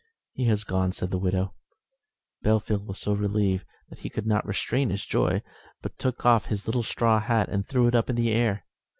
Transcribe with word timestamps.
"He 0.31 0.45
has 0.45 0.63
gone," 0.63 0.91
said 0.93 1.11
the 1.11 1.19
widow. 1.19 1.53
Bellfield 2.43 2.87
was 2.87 2.97
so 2.97 3.13
relieved 3.13 3.67
that 3.89 3.99
he 3.99 4.09
could 4.09 4.25
not 4.25 4.47
restrain 4.47 4.89
his 4.89 5.05
joy, 5.05 5.43
but 5.83 5.99
took 5.99 6.25
off 6.25 6.47
his 6.47 6.65
little 6.65 6.81
straw 6.81 7.19
hat 7.19 7.49
and 7.49 7.67
threw 7.67 7.85
it 7.85 7.93
up 7.93 8.09
into 8.09 8.23
the 8.23 8.31
air. 8.31 8.65